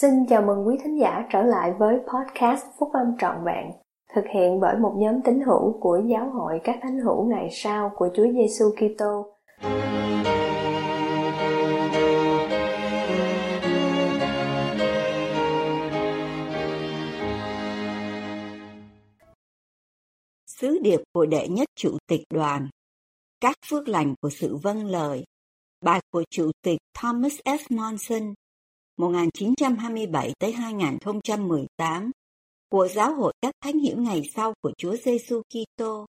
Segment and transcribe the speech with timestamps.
[0.00, 3.70] Xin chào mừng quý thính giả trở lại với podcast Phúc Âm Trọn Vẹn,
[4.14, 7.90] thực hiện bởi một nhóm tín hữu của Giáo hội các thánh hữu ngày sau
[7.96, 9.26] của Chúa Giêsu Kitô.
[20.60, 22.68] Sứ điệp của đệ nhất chủ tịch đoàn
[23.40, 25.24] Các phước lành của sự vâng lời
[25.80, 27.58] Bài của Chủ tịch Thomas F.
[27.70, 28.34] Monson
[28.96, 32.10] 1927 tới 2018
[32.68, 36.06] của Giáo hội các thánh hiểu ngày sau của Chúa Giêsu Kitô,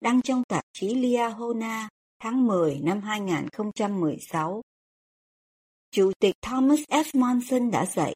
[0.00, 4.62] đăng trong tạp chí Liahona tháng 10 năm 2016.
[5.90, 7.04] Chủ tịch Thomas F.
[7.14, 8.14] Monson đã dạy,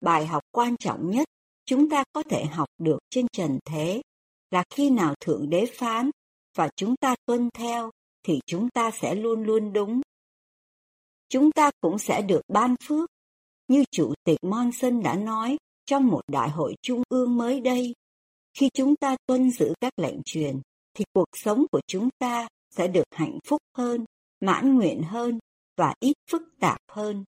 [0.00, 1.28] bài học quan trọng nhất
[1.64, 4.02] chúng ta có thể học được trên trần thế
[4.50, 6.10] là khi nào Thượng Đế phán
[6.56, 7.90] và chúng ta tuân theo
[8.22, 10.00] thì chúng ta sẽ luôn luôn đúng.
[11.28, 13.10] Chúng ta cũng sẽ được ban phước
[13.68, 17.94] như Chủ tịch Monson đã nói trong một đại hội trung ương mới đây,
[18.54, 20.60] khi chúng ta tuân giữ các lệnh truyền,
[20.94, 24.04] thì cuộc sống của chúng ta sẽ được hạnh phúc hơn,
[24.40, 25.38] mãn nguyện hơn
[25.76, 27.24] và ít phức tạp hơn.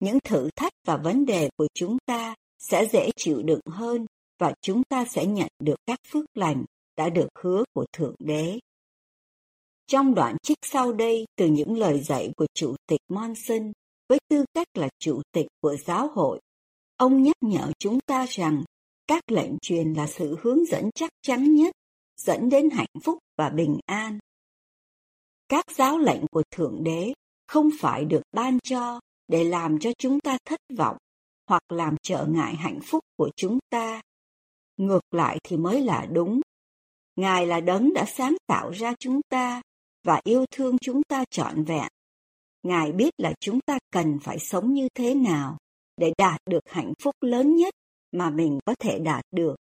[0.00, 4.06] Những thử thách và vấn đề của chúng ta sẽ dễ chịu đựng hơn
[4.38, 6.64] và chúng ta sẽ nhận được các phước lành
[6.96, 8.58] đã được hứa của Thượng Đế.
[9.86, 13.72] Trong đoạn trích sau đây từ những lời dạy của Chủ tịch Monson,
[14.08, 16.40] với tư cách là chủ tịch của giáo hội,
[16.96, 18.64] ông nhắc nhở chúng ta rằng
[19.06, 21.74] các lệnh truyền là sự hướng dẫn chắc chắn nhất
[22.16, 24.18] dẫn đến hạnh phúc và bình an.
[25.48, 27.12] Các giáo lệnh của Thượng Đế
[27.46, 30.96] không phải được ban cho để làm cho chúng ta thất vọng
[31.48, 34.00] hoặc làm trở ngại hạnh phúc của chúng ta.
[34.76, 36.40] Ngược lại thì mới là đúng.
[37.16, 39.62] Ngài là đấng đã sáng tạo ra chúng ta
[40.02, 41.88] và yêu thương chúng ta trọn vẹn
[42.64, 45.56] Ngài biết là chúng ta cần phải sống như thế nào
[45.96, 47.74] để đạt được hạnh phúc lớn nhất
[48.12, 49.56] mà mình có thể đạt được.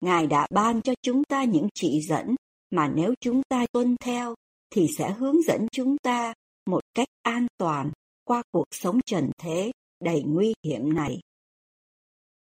[0.00, 2.34] Ngài đã ban cho chúng ta những chỉ dẫn
[2.70, 4.34] mà nếu chúng ta tuân theo
[4.70, 6.34] thì sẽ hướng dẫn chúng ta
[6.66, 7.90] một cách an toàn
[8.24, 9.72] qua cuộc sống trần thế
[10.04, 11.20] đầy nguy hiểm này.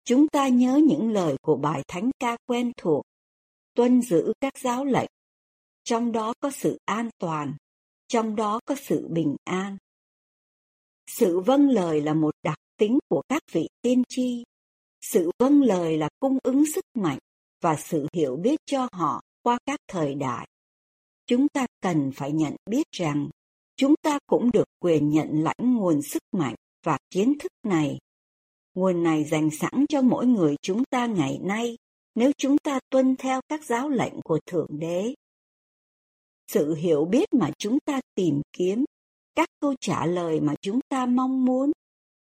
[0.07, 3.03] Chúng ta nhớ những lời của bài thánh ca quen thuộc,
[3.73, 5.09] tuân giữ các giáo lệnh,
[5.83, 7.53] trong đó có sự an toàn,
[8.07, 9.77] trong đó có sự bình an.
[11.09, 14.43] Sự vâng lời là một đặc tính của các vị tiên tri.
[15.01, 17.19] Sự vâng lời là cung ứng sức mạnh
[17.61, 20.47] và sự hiểu biết cho họ qua các thời đại.
[21.25, 23.29] Chúng ta cần phải nhận biết rằng
[23.75, 27.99] chúng ta cũng được quyền nhận lãnh nguồn sức mạnh và kiến thức này.
[28.77, 31.77] Nguồn này dành sẵn cho mỗi người chúng ta ngày nay
[32.15, 35.13] nếu chúng ta tuân theo các giáo lệnh của Thượng Đế
[36.47, 38.85] sự hiểu biết mà chúng ta tìm kiếm,
[39.35, 41.71] các câu trả lời mà chúng ta mong muốn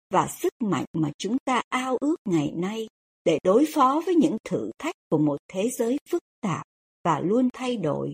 [0.09, 2.87] và sức mạnh mà chúng ta ao ước ngày nay
[3.23, 6.65] để đối phó với những thử thách của một thế giới phức tạp
[7.03, 8.13] và luôn thay đổi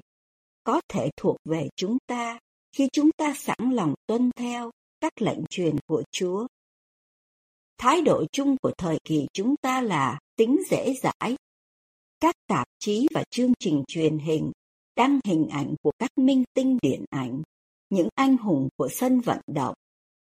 [0.64, 2.40] có thể thuộc về chúng ta
[2.72, 4.72] khi chúng ta sẵn lòng tuân theo
[5.02, 6.47] các lệnh truyền của Chúa.
[7.84, 11.36] Thái độ chung của thời kỳ chúng ta là tính dễ dãi.
[12.19, 14.52] Các tạp chí và chương trình truyền hình
[14.96, 17.41] đăng hình ảnh của các minh tinh điện ảnh,
[17.90, 19.74] những anh hùng của sân vận động,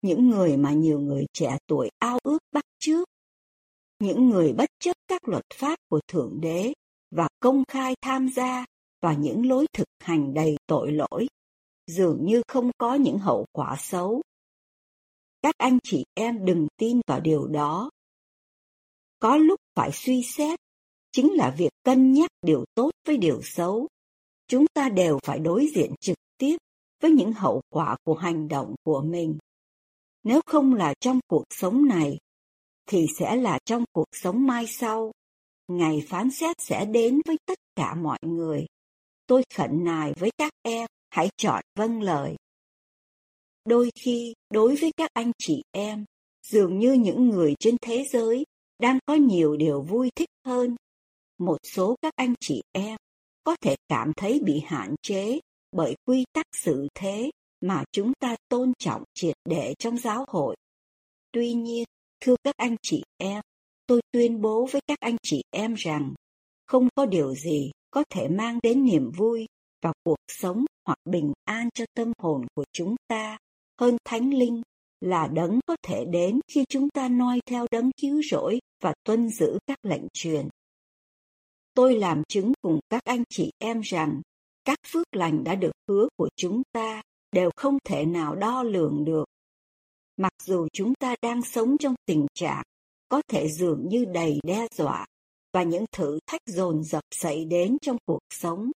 [0.02, 3.08] những người mà nhiều người trẻ tuổi ao ước bắt chước,
[4.00, 6.74] những người bất chấp các luật pháp của Thượng Đế
[7.12, 8.66] và công khai tham gia
[9.02, 11.28] vào những lối thực hành đầy tội lỗi,
[11.88, 14.22] dường như không có những hậu quả xấu.
[15.46, 17.90] Các anh chị em đừng tin vào điều đó.
[19.20, 20.60] Có lúc phải suy xét,
[21.12, 23.88] chính là việc cân nhắc điều tốt với điều xấu
[24.48, 26.58] chúng ta đều phải đối diện trực tiếp
[27.02, 29.38] với những hậu quả của hành động của mình.
[30.24, 32.18] Nếu không là trong cuộc sống này,
[32.90, 35.12] thì sẽ là trong cuộc sống mai sau.
[35.68, 38.66] Ngày phán xét sẽ đến với tất cả mọi người.
[39.28, 42.36] Tôi khẩn nài với các em, hãy chọn vâng lời.
[43.66, 46.06] Đôi khi, đối với các anh chị em,
[46.48, 48.46] dường như những người trên thế giới
[48.80, 50.76] đang có nhiều điều vui thích hơn.
[51.38, 52.98] Một số các anh chị em
[53.44, 55.40] có thể cảm thấy bị hạn chế
[55.72, 57.32] bởi quy tắc sự thế
[57.62, 60.56] mà chúng ta tôn trọng triệt để trong giáo hội.
[61.32, 61.84] Tuy nhiên,
[62.20, 63.42] thưa các anh chị em,
[63.88, 66.14] tôi tuyên bố với các anh chị em rằng
[66.66, 69.46] không có điều gì có thể mang đến niềm vui
[69.82, 73.38] và cuộc sống hoặc bình an cho tâm hồn của chúng ta
[73.80, 74.62] hơn thánh linh
[75.02, 79.30] là đấng có thể đến khi chúng ta noi theo đấng cứu rỗi và tuân
[79.30, 80.48] giữ các lệnh truyền.
[81.74, 84.22] tôi làm chứng cùng các anh chị em rằng
[84.66, 87.02] các phước lành đã được hứa của chúng ta
[87.32, 89.26] đều không thể nào đo lường được.
[90.18, 92.64] Mặc dù chúng ta đang sống trong tình trạng
[93.10, 95.06] có thể dường như đầy đe dọa
[95.54, 98.72] và những thử thách dồn dập xảy đến trong cuộc sống,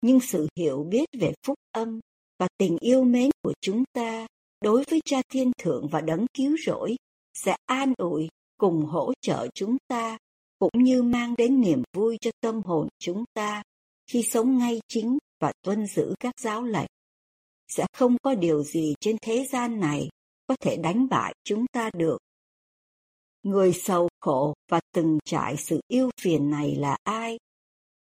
[0.00, 2.00] nhưng sự hiểu biết về phúc âm
[2.44, 4.26] và tình yêu mến của chúng ta
[4.60, 6.96] đối với Cha Thiên Thượng và Đấng Cứu Rỗi,
[7.34, 10.18] sẽ an ủi, cùng hỗ trợ chúng ta,
[10.58, 13.62] cũng như mang đến niềm vui cho tâm hồn chúng ta
[14.10, 16.86] khi sống ngay chính và tuân giữ các giáo lệnh.
[17.68, 20.08] Sẽ không có điều gì trên thế gian này
[20.46, 22.18] có thể đánh bại chúng ta được.
[23.42, 27.38] Người sầu khổ và từng trải sự yêu phiền này là ai?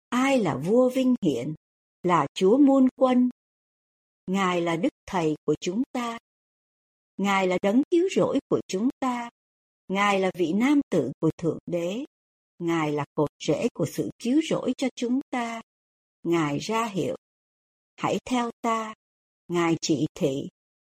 [0.08, 1.54] Ai là vua vinh hiển?
[2.02, 3.30] Là Chúa muôn quân?
[4.30, 6.18] Ngài là Đức Thầy của chúng ta.
[7.16, 9.30] Ngài là đấng cứu rỗi của chúng ta.
[9.88, 12.04] Ngài là vị nam tử của Thượng Đế.
[12.58, 15.62] Ngài là cột rễ của sự cứu rỗi cho chúng ta.
[16.22, 17.16] Ngài ra hiệu.
[17.96, 18.94] Hãy theo ta.
[19.48, 20.48] Ngài chỉ thị.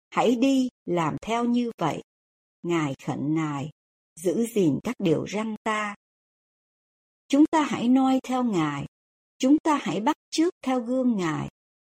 [0.09, 2.01] Hãy đi làm theo như vậy.
[2.63, 3.69] Ngài khẩn nài,
[4.15, 5.95] giữ gìn các điều răn ta.
[7.27, 8.85] Chúng ta hãy noi theo Ngài.
[9.37, 11.49] Chúng ta hãy bắt chước theo gương Ngài.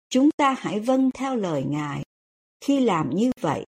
[0.10, 2.04] Chúng ta hãy vâng theo lời Ngài.
[2.62, 3.66] Khi làm như vậy,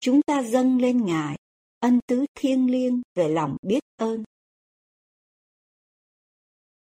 [0.00, 1.36] chúng ta dâng lên Ngài
[1.80, 4.24] ân tứ thiêng liêng về lòng biết ơn